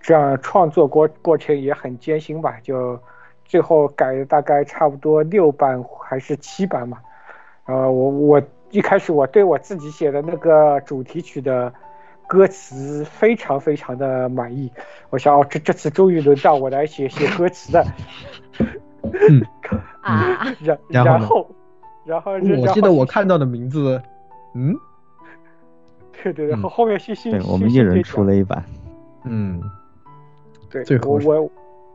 [0.00, 2.58] 这样创作过过程也很艰辛吧？
[2.62, 2.98] 就。
[3.50, 6.98] 最后改了大概差不多六版还是七版嘛，
[7.66, 11.74] 呃，我我一开始我对我自己写的那个主题曲的
[12.28, 14.70] 歌词非常非常的满意，
[15.10, 17.84] 我想哦，这这次终于轮到我来写写歌词了。
[19.02, 19.44] 嗯
[20.00, 21.50] 啊，然然后
[22.04, 24.00] 然后我记得我看到的名字，
[24.54, 24.72] 嗯，
[26.22, 28.64] 对对，对后后面谢谢，对我们一人出了一版，
[29.24, 29.60] 嗯，
[30.70, 31.50] 对，我我。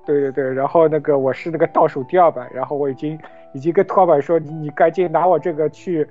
[0.07, 3.17] 对对对，然后那个我是那个倒数第二版，然后我已经
[3.53, 6.07] 已经跟托板说，你你赶紧拿我这个去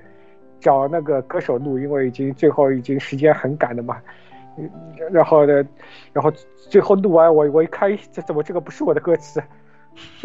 [0.58, 3.96] 找那个歌手录，因为已经最后已经时间很赶了嘛。
[4.58, 4.68] 嗯，
[5.12, 5.64] 然后呢，
[6.12, 9.40] 然后最后录完我我一看，这怎么这个不是我的歌词？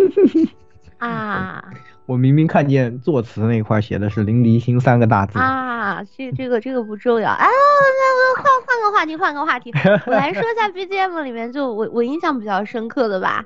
[0.97, 1.63] 啊！
[2.09, 6.03] 我明明看见作词那块写的是林离心三个大字啊！
[6.17, 7.37] 这这个这个不重要啊！
[7.39, 9.71] 那个换换个话题，换个话题，
[10.07, 13.45] 我来说一下 BGM 里面就我我印象比较深刻的吧。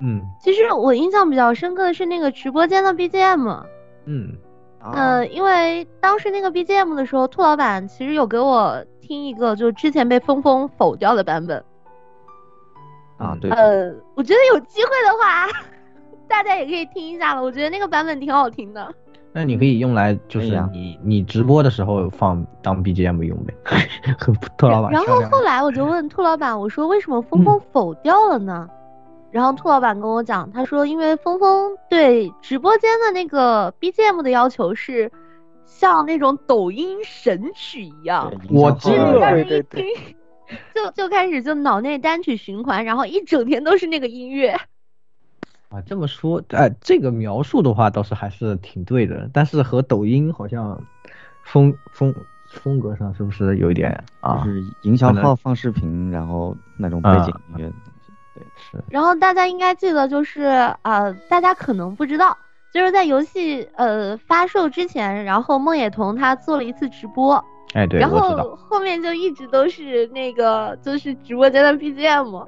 [0.00, 3.64] 嗯，其实我印象比较深刻的是那个直播间的 BGM。
[4.04, 4.36] 嗯，
[4.80, 11.64] 呃，因为当时那个 BGM 的时候，兔老板其实有给我听一个，就之前被峰峰否掉的版本。
[13.18, 13.50] 啊，对。
[13.50, 15.48] 呃，我觉得有机会的话，
[16.28, 17.42] 大家也可以听一下了。
[17.42, 18.94] 我觉得那个版本挺好听的。
[19.32, 23.54] 那你可以用来，就是你你直播的时候放当 BGM 用呗。
[24.18, 24.90] 和兔老板。
[24.90, 28.68] 然后后来我就问兔老板，我说为什么峰峰否掉了呢？
[29.30, 35.12] 然后兔老板跟我讲，他说因为峰峰对直播间的那个 BGM 的要求是
[35.66, 39.84] 像那种抖音神曲一样，我知道，对对对，
[40.74, 44.56] 就就开始就脑内单曲循环，然后一整天都是那个音乐。
[45.76, 50.80] 啊，这么说，哎，这个描述的话倒是还是挺对的，但是和抖音好像
[51.44, 52.14] 风风
[52.48, 54.42] 风格上是不是有一点啊？
[54.42, 58.12] 就是营销号放视频，然后那种背景音乐的东西。
[58.34, 58.82] 对，是。
[58.88, 60.44] 然后大家应该记得，就是
[60.80, 62.34] 呃，大家可能不知道，
[62.72, 72.46] 就是在游戏呃发售之前，然后孟野童他做了一次直播，哎对，然后后面就一直都是那个就是直播间的 BGM，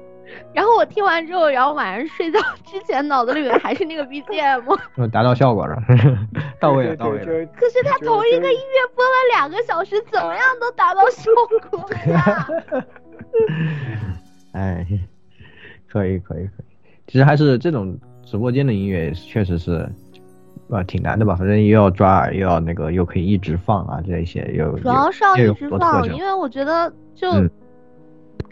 [0.53, 4.77] 然后我听完之后，然后晚上睡觉之前脑子里面还是那个 BGM，
[5.11, 5.75] 达到效果了，
[6.59, 7.25] 到位了，到位了。
[7.25, 11.31] 可是他同一个音乐播了两个小时，怎么样都达到效
[11.69, 12.83] 果了？
[14.53, 14.85] 哎。
[15.91, 16.65] 可以可以可以，
[17.07, 19.89] 其实还是这种直播间的音乐确实是，
[20.69, 21.33] 啊挺难的吧？
[21.35, 27.27] 反正又要抓耳，又要那个，又可以一直放啊，这些又主要是要一直放，因为我觉得就，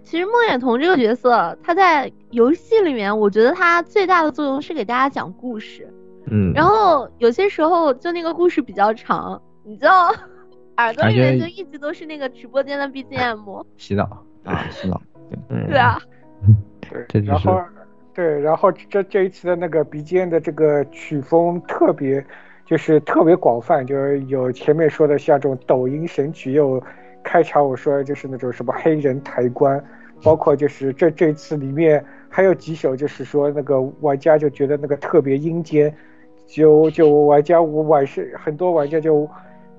[0.08, 5.86] 其实孟远彤这个角色，他在游戏里面，我觉得他最大的作用是给大家讲故事，
[6.32, 10.08] 嗯，然后有些时候就那个故事比较长，你知道，
[10.78, 15.02] 耳朵里面就一直都是那个直播间的 BGM， 洗脑 啊，洗脑，
[15.50, 16.00] 对，对啊。
[17.10, 17.60] 对，然后，
[18.14, 22.26] 对，然后这这一次的那个 BGM 的这个曲风特别，
[22.66, 26.82] 就是特别广泛，就是有前面说的像这种抖音神曲，又
[27.26, 29.84] 开场我说就是那种什么黑人抬棺，
[30.24, 35.94] 包括就是这这次里面还有几首，就是说那个玩家就觉得那个特别阴间，
[36.46, 39.30] 就就玩家我晚上很多玩家就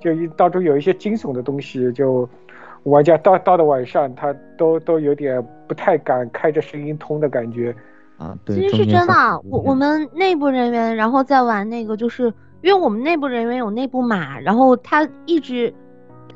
[0.00, 2.28] 就一当中有一些惊悚的东西，就
[2.84, 7.74] 玩家到到了晚上，他都都有点不太敢开着声音通的感觉。
[8.16, 15.72] 啊，对，其实是真的我我们内部人员，然后再玩那个，就是因为我们内部人员有内部码，然后他一直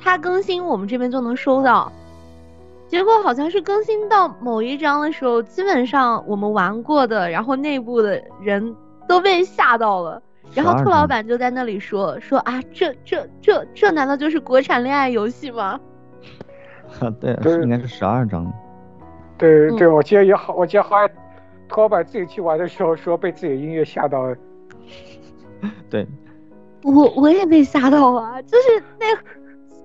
[0.01, 1.91] 他更新，我们这边就能收到。
[2.93, 8.77] 结果好像是更新到某一章的时候，基本上我们玩过的，然后内部的人
[9.09, 10.23] 都被吓到了。
[10.53, 15.81] 然后12兔老板就在那里说说啊，这这这这难道就是国产恋爱游戏吗？
[17.01, 18.45] 啊，对，应该是十二章。
[18.45, 18.53] 嗯
[19.39, 21.09] 对对，我记得也好，我记得好像
[21.69, 24.37] 兔老板自己去玩的时候说被自己的音乐吓到了。
[25.89, 26.07] 对，
[26.83, 29.23] 我我也被吓到了，就是那个，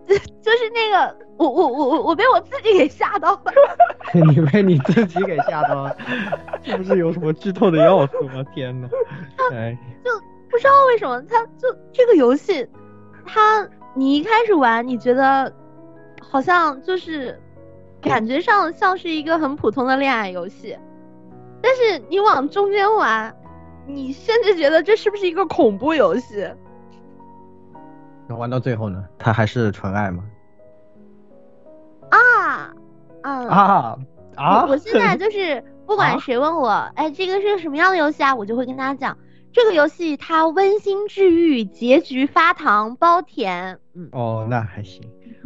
[0.41, 3.41] 就是那个，我我我我我被我自己给吓到了。
[4.13, 5.97] 你被你自己给吓到了，
[6.63, 8.43] 是不是有什么剧透的要素吗？
[8.55, 8.87] 天哪！
[9.51, 10.11] 哎，就
[10.49, 12.65] 不知道为什么，它就这个游戏，
[13.25, 15.51] 它你一开始玩，你觉得
[16.21, 17.37] 好像就是
[18.01, 20.77] 感觉上像是一个很普通的恋爱游戏，
[21.61, 23.35] 但是你往中间玩，
[23.85, 26.49] 你甚至觉得这是不是一个恐怖游戏？
[28.27, 29.03] 那玩到最后呢？
[29.17, 30.23] 他还是纯爱吗？
[32.09, 32.73] 啊，
[33.23, 33.97] 嗯啊
[34.35, 34.63] 啊！
[34.63, 39.17] 我我现在 就是不管啊谁问我，哎，这个是什么样的游戏啊，我就会跟大家讲，
[39.51, 45.01] 这个游戏它温馨治愈，结局发糖包甜，嗯，哦，那还行。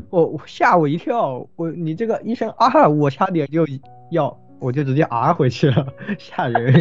[0.10, 3.65] 我我吓我一跳，我你这个一声啊，我差点就
[4.12, 5.88] 要，我就直接啊回去了，
[6.20, 6.74] 吓人，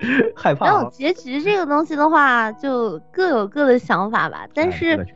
[0.36, 0.90] 害怕然后了。
[0.90, 4.46] 结局这个东西的话，就各有各的想法吧。
[4.54, 5.06] 但哎是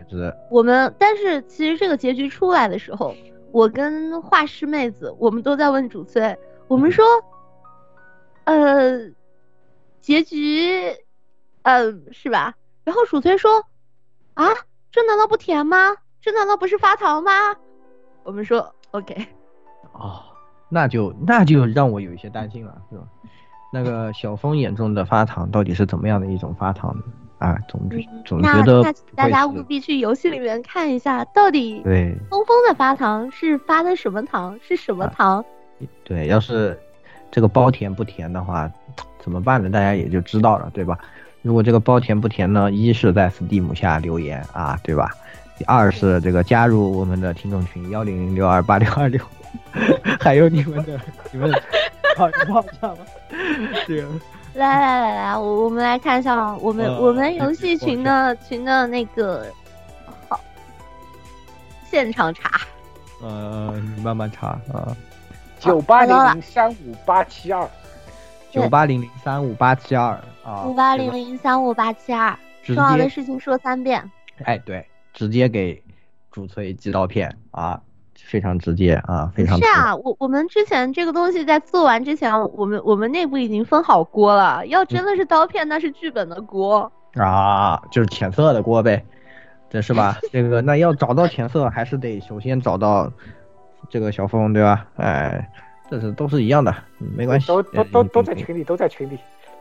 [0.51, 3.14] 我们，但是其实这个结局出来的时候，
[3.53, 6.37] 我跟画师妹子，我们都在问主催，
[6.68, 7.05] 我们说，
[8.45, 9.09] 呃，
[10.01, 10.97] 结局，
[11.62, 12.55] 呃，是吧？
[12.85, 13.64] 然后主催说，
[14.35, 14.49] 啊，
[14.90, 15.97] 这难道不甜吗？
[16.21, 17.31] 这难道不是发糖吗？
[18.25, 19.27] 我们说 OK，
[19.92, 20.23] 哦，
[20.68, 23.05] 那就那就让我有一些担心了，是吧？
[23.72, 27.02] 那个小峰眼中的发糖到底是怎么样的一种发糖呢？
[27.38, 34.56] 啊，总之总觉得大家务必去游戏里面看一下，到底对峰峰的发糖是发的什么糖？
[34.62, 35.44] 是什么啊糖？
[36.04, 36.78] 对，要是
[37.30, 38.70] 这个包甜不甜的话，
[39.18, 39.68] 怎么办呢？
[39.70, 40.96] 大家也就知道了，对吧？
[41.40, 45.11] 如果这个包甜不甜呢，一是在 Steam 下留言啊，对吧？
[45.66, 49.20] 二是这个加入我们的听众群幺零零六二八六二六，
[50.20, 51.00] 还有你们的
[51.32, 51.50] 你们
[52.16, 52.98] 你忘下吗？
[53.87, 54.09] 这个
[54.55, 59.46] 来来来来，我我们来看一下我们、呃我们游戏群的群的那个
[60.29, 60.38] 好
[61.90, 62.61] 现场查，
[63.22, 64.94] 呃，你慢慢查啊，
[65.59, 67.66] 九八零零三五八七二，
[68.51, 74.11] 九八零零三五八七二啊，五八零这个零三五八七二，重要的事情说三遍。
[74.44, 75.83] 哎，对，直接给
[76.31, 77.81] 主催寄刀片啊，
[78.24, 84.66] 非常直接啊，非常是啊，我我们之前这个东西在做完之前，我们我们内部已经分好锅了。
[84.66, 86.90] 要真的是刀片，那是剧本的锅。
[87.14, 89.04] 啊，就是浅色的锅呗，
[89.68, 90.16] 这是吧？
[90.32, 93.12] 这个那要找到浅色，还是得首先找到
[93.90, 94.87] 这个小峰，对吧？
[94.96, 95.46] 哎，
[95.90, 99.18] 这是都是一样的，嗯没关系，都都都呃都在群里，都在群里。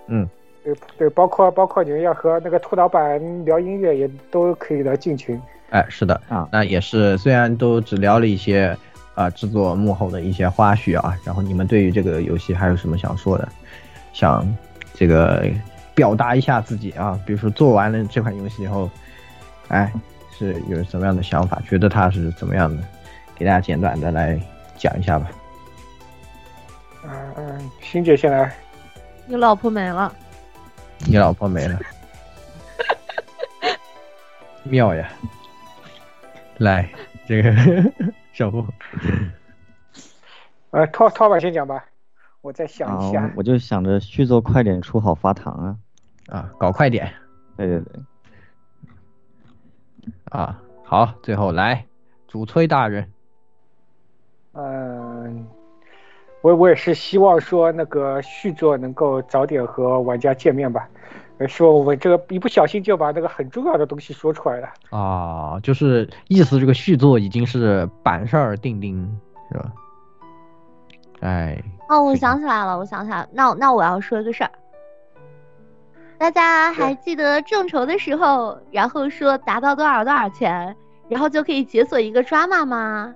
[0.07, 0.25] 嗯，
[0.63, 5.37] 对对，包括包括你们要和那个兔老板聊音乐，也都可以来进群。
[5.71, 8.77] 哎，是的啊那也是，虽然都只聊了一些
[9.15, 13.47] 啊、制作幕后的一些花絮啊，然后你们对于这个游戏还有什么想说的？
[14.13, 14.45] 想
[14.93, 15.45] 这个
[15.93, 18.89] 表达一下自己啊，比如说做完了这款游戏以后，
[19.67, 19.91] 哎，
[20.37, 21.61] 是有什么样的想法？
[21.67, 22.83] 觉得它是怎么样的？
[23.35, 24.39] 给大家简短的来
[24.77, 25.31] 讲一下吧。
[27.03, 28.53] 嗯嗯，欣姐先来。
[29.25, 30.13] 你老婆没了，
[30.99, 31.79] 你老婆没了，
[34.63, 35.09] 妙呀！
[36.61, 36.87] 来，
[37.25, 37.51] 这个
[38.33, 38.63] 小布，
[40.69, 41.83] 呃，兔兔老板先讲吧，
[42.41, 45.77] 我再想啊一下。，我就想着续作快点出好发糖啊。
[46.27, 47.11] 啊，搞快点
[47.57, 48.01] 对对对，
[50.25, 50.61] 啊！
[50.85, 51.83] 好，最后来
[52.27, 53.11] 主催大人，
[54.53, 55.47] 嗯，
[56.41, 60.87] 我我也是希望说那个续作能够早点和玩家见面吧。
[61.41, 64.69] 呃说我们这个一不小心就把那个很重要的东西说出来了。
[64.91, 69.19] 啊，就是意思这个续作已经是板上钉钉，
[69.51, 69.71] 是吧？
[71.21, 74.51] 哎，哦，我想起来了，我想起来了，那那我要说一个事儿。
[76.19, 80.75] 大家还记得众筹的时候，然后说达到多少多少钱，
[81.09, 83.15] 然后就可以解锁一个 drama 吗？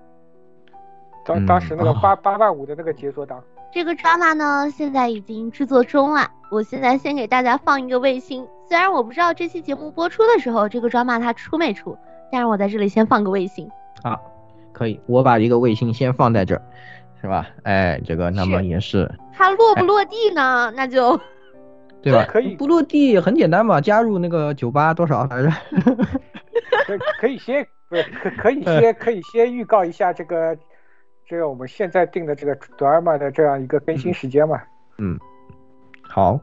[1.23, 3.43] 当当时那个嗯八八万五的那个解锁档，
[3.75, 6.31] 这个 drama 呢，现在已经制作中了。
[6.49, 11.97] 我现在先给大家放一个卫星，虽然我不知道这期节目播出的时候这个 drama 它出没出，
[12.31, 13.69] 但是我在这里先放个卫星。
[14.01, 14.17] 啊，
[14.71, 16.61] 可以，我把一个卫星先放在这儿，
[17.19, 17.49] 是吧？
[17.63, 20.71] 哎，这个那么也是它落不落地呢？
[20.73, 21.19] 那就
[22.01, 22.25] 对吧？
[22.29, 25.51] 可以不落地很简单嘛，加入那个酒吧多少来着？
[26.85, 30.57] 可可以先不是可可以先 可以先预告一下这个
[31.27, 34.61] 这个我们现在定的这个 drama 的这样一个更新时间嘛？
[34.97, 35.17] 嗯，
[36.01, 36.39] 好，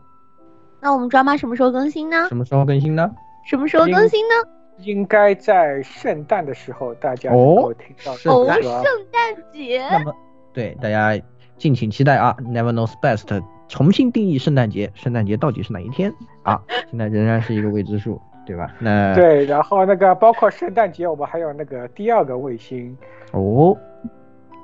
[0.81, 2.37] 那我们 drama 什么时候更新呢什？
[2.37, 3.15] 么时候更新呢？
[3.45, 4.35] 什么时候更新呢？
[4.79, 8.47] 应该在圣诞的时候大家能哦够听到这圣哦，
[8.83, 9.87] 圣诞节。
[9.91, 10.13] 那么，
[10.53, 11.17] 对大家
[11.57, 16.13] 敬请期待啊！Never knows best 重新定义圣诞节，圣诞节到底是哪一天
[16.43, 16.61] 啊？
[16.91, 18.75] 现在仍然是一个未知数，对吧？
[18.81, 22.97] 那对，然后那个包括圣诞节，我们还有那个第二个卫星，
[23.31, 23.77] 哦，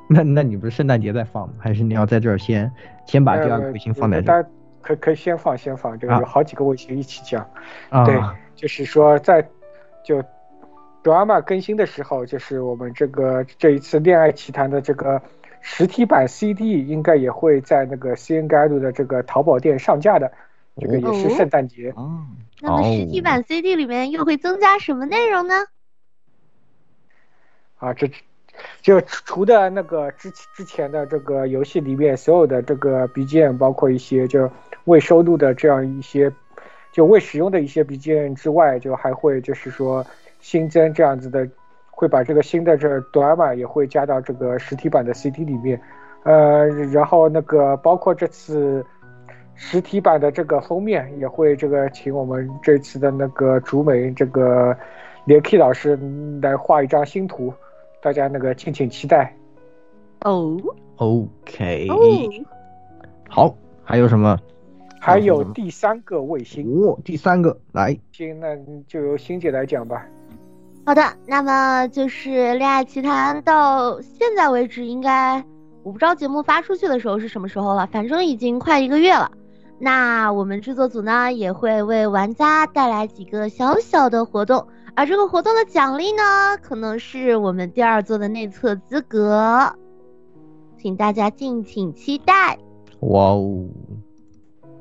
[0.11, 1.55] 那那你不是圣诞节再放吗？
[1.59, 2.73] 还是你要在这儿先
[3.07, 7.47] 先把第二个卫星放在这儿呃大家可可以先放先放，这个啊有好几个卫星一起讲。
[7.91, 8.05] 啊？
[8.05, 8.19] 对，
[8.55, 9.47] 就是说在
[10.03, 10.23] 就
[11.03, 15.21] drama 更新的时候，就是我们这个这一次恋爱奇谈的这个
[15.61, 20.33] 实体版 CD 应该也会在那个 CN 盖路的这个淘宝店上架的，
[20.79, 21.93] 这个也是哦圣诞节。
[21.97, 22.25] 哦，
[22.63, 25.55] 那么实体版 CD 里面又会增加什么内容呢？
[27.77, 28.11] 啊，这
[28.81, 34.51] 就除的那个之之前的这个游戏里面所有的这个 BGM，包括一些就
[34.85, 36.33] 未收录的这样一些
[36.93, 40.05] 就未使用的一些 BGM 之外，就还会就是说
[40.41, 41.49] 新增这样子的，
[41.91, 45.81] 会把这个新的这短码也会加到这个实体版的 CD 里面，
[46.25, 48.85] 呃，然后那个包括这次。
[49.61, 54.73] 实体版的这个封面也会这个请我们这次的那个竹美这个
[55.25, 55.99] 连 K 老师
[56.41, 57.53] 来画一张新图，
[58.03, 59.34] 大家那个敬请期待。
[60.22, 60.57] 哦
[60.96, 61.96] OK，哦，
[63.28, 64.36] 好，还有什么？
[65.01, 68.57] 还有第三个卫星，哦，第三个来，行，那
[68.88, 70.05] 就由星姐来讲吧。
[70.84, 75.44] 好的，那么就是《恋爱奇谈》到现在为止，应该
[75.84, 79.30] 我不知道节目发出去的时候是什么时候了，反正已经快一个月了。
[79.78, 84.66] 那我们制作组呢也会为玩家带来几个小小的活动，
[84.99, 89.72] 而这个活动的奖励呢，可能是我们第二座的内测资格，
[90.76, 92.59] 请大家敬请期待。
[93.03, 93.68] 哇哦，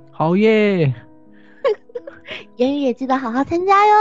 [0.09, 0.91] 好耶！
[2.57, 3.93] 言语也记得好好参加哟。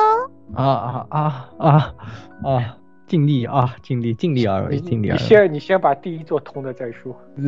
[0.54, 1.94] 啊啊啊啊
[2.42, 2.78] 啊！
[3.06, 5.18] 尽力啊，尽力，尽力而为，尽力而为。
[5.20, 7.14] 你先你先把第一座通了再说。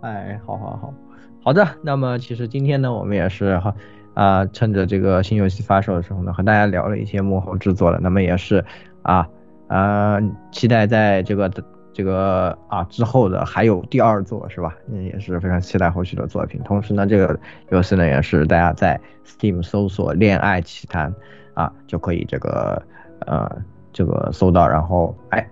[0.00, 0.94] 哎，好好好，
[1.42, 1.66] 好的。
[1.82, 3.74] 那么其实今天呢，我们也是哈
[4.14, 7.98] 啊、趁着这个新游戏发售的时候呢，和大家聊了一些幕后制作的。
[8.00, 8.64] 那么也是
[9.02, 9.28] 啊
[9.66, 10.18] 啊、
[10.52, 11.50] 期待在这个
[11.92, 14.76] 这个啊之后的还有第二作是吧？
[14.90, 16.60] 嗯，也是非常期待后续的作品。
[16.64, 17.38] 同时呢，这个
[17.70, 21.12] 游戏呢也是大家在 Steam 搜索“恋爱奇谈”
[21.54, 22.82] 啊就可以这个
[23.26, 23.50] 呃
[23.92, 25.46] 这个搜到，然后哎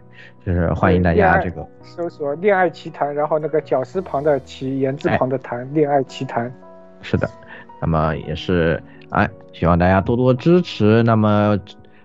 [0.44, 1.66] 就是欢迎大家这个。
[1.82, 6.52] 搜索“恋爱奇谈”，然后那个绞丝旁的奇，言字旁的谈，恋爱奇谈。
[7.00, 7.28] 是的，
[7.82, 8.80] 那么也是
[9.10, 11.02] 哎，希望大家多多支持。
[11.02, 11.58] 那么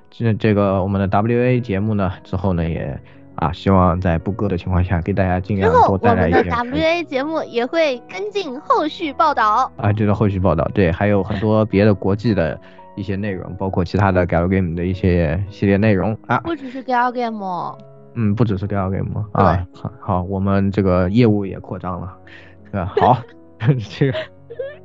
[0.09, 2.99] 这这个我们的 WA 节目呢，之后呢也
[3.36, 9.71] 啊，希望在不割的情况下，给大家尽量之后我多带来们的 WA 节目也会跟进后续报道。
[9.78, 12.59] 啊，这个后续报道，对，还有很多别的国际的
[12.95, 17.78] 一些内容，包括其他的 Gal Game 的一些系列内容啊，不只是 Gal Game，哦
[18.15, 22.17] 嗯，不只是 Gal Game 啊，好，好，我们这个业务也扩张了，
[22.65, 22.91] 是吧？
[22.99, 23.17] 好，
[23.95, 24.17] 这个。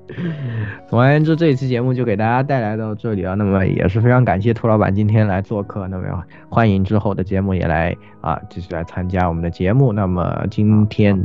[0.88, 3.34] 总而言之，这一期节目就给大家带来到这里啊。
[3.34, 9.92] 那么也是非常感谢兔老板今天来做客，那么欢迎之后的节目也来啊继续来参加我们的节目。
[9.92, 11.18] 那么今天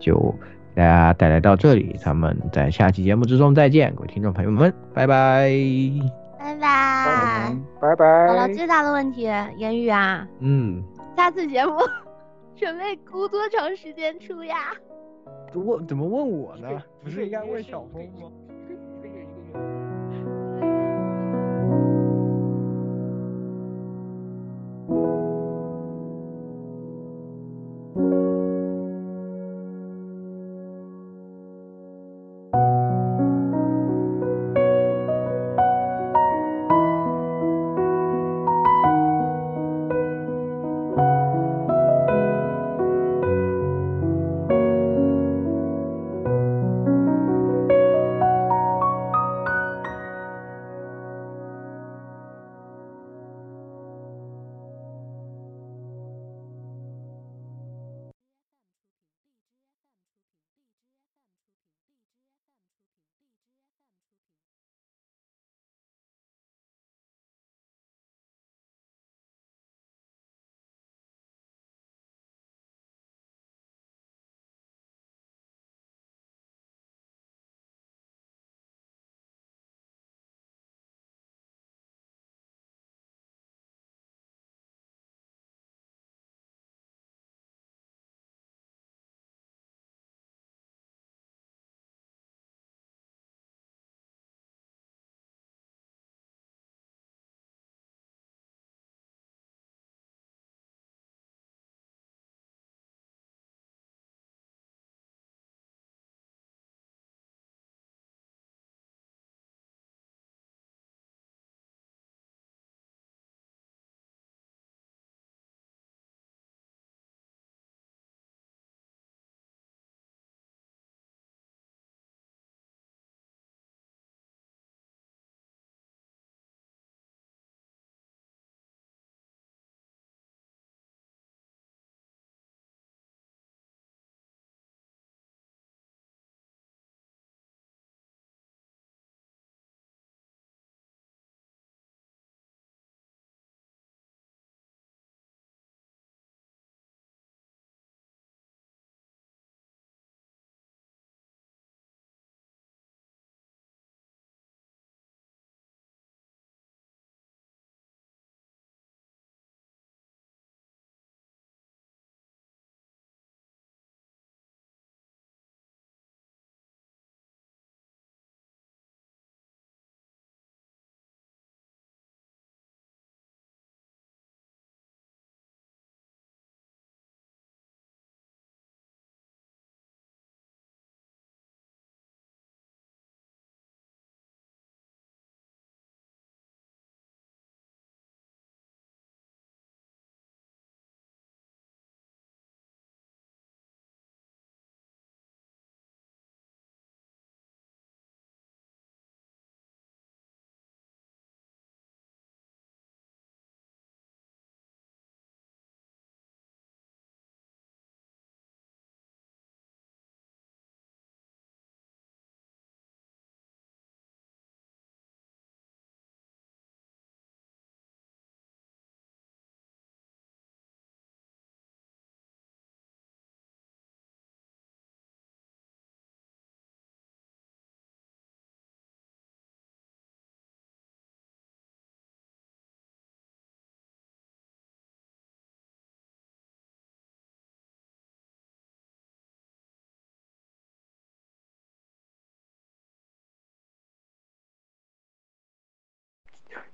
[0.00, 0.16] 就
[0.74, 5.50] 给大家带来到这里，咱们在下期节目之中再见，各位听众朋友们，拜拜。
[6.38, 7.56] 拜拜。
[7.80, 8.28] 拜拜。
[8.28, 9.22] 好了，最大的问题，
[9.56, 10.82] 言语啊，嗯，
[11.16, 11.72] 下次节目
[12.56, 14.56] 准备估多长时间出呀？
[15.60, 16.82] 问怎么问我呢？
[17.02, 18.30] 不是应该问小峰吗？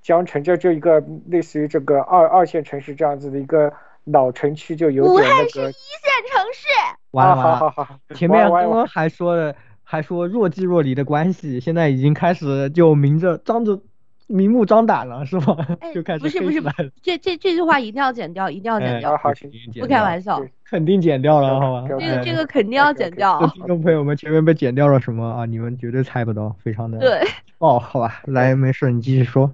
[0.02, 3.72] 江城，这就一个类似于这个二二线城市这样子的一个
[4.04, 13.80] 老城区，就有武点那个汉是一线城市，啊，完了完了，好好好，前面刚刚还说了还说若即若离的关系，现在已经开始就明着张着
[14.26, 15.56] 明目张胆了，是吧？
[15.80, 16.62] 哎 就开始不是不是
[17.02, 19.50] 这这这句话一定要剪掉，一定要剪哎掉，好行
[19.80, 21.84] 不开玩笑，肯定剪掉了，好吧？
[21.88, 23.44] 这这个哎这个肯定要剪掉。
[23.48, 25.44] 听众朋友们前面被剪掉了什么啊？
[25.44, 27.20] 你们绝对猜不到，非常的对，
[27.58, 29.52] 哦，好吧，来，没事，你继续说。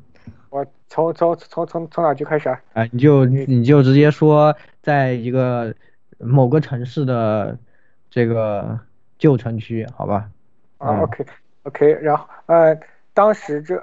[0.95, 2.61] 我从从从从从哪句开始啊？
[2.74, 5.74] 哎，你就你就直接说，在一个
[6.18, 7.59] 某个城市的
[8.11, 8.78] 这个
[9.18, 10.30] 旧城区，好吧？
[10.78, 11.26] 啊嗯，OK
[11.64, 12.78] OK，然后呃，
[13.12, 13.82] 当时这